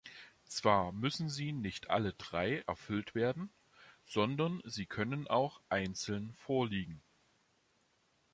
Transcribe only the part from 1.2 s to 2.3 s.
sie nicht alle